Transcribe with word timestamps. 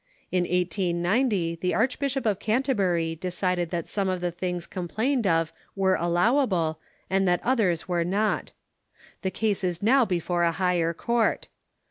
In 0.31 0.45
1890 0.45 1.59
the 1.61 1.75
Archbishop 1.75 2.25
of 2.25 2.39
Canterbury 2.39 3.13
decided 3.13 3.69
that 3.69 3.87
some 3.87 4.09
of 4.09 4.19
the 4.19 4.31
things 4.31 4.65
complained 4.65 5.27
of 5.27 5.53
were 5.75 5.93
allowable, 5.93 6.79
and 7.07 7.27
that 7.27 7.39
others 7.43 7.83
Avere 7.83 8.03
not. 8.07 8.51
The 9.21 9.29
case 9.29 9.63
is 9.63 9.83
now 9.83 10.05
before 10.05 10.41
a 10.41 10.53
higher 10.53 10.95
court. 10.95 11.49